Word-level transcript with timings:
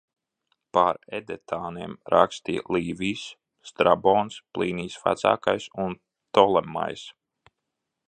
Par 0.77 0.97
edetāniem 1.17 1.93
rakstīja 2.13 2.65
Līvijs, 2.77 3.27
Strabons, 3.73 4.41
Plīnijs 4.59 4.99
Vecākais 5.07 5.71
un 5.87 5.99
Ptolemajs. 6.01 7.09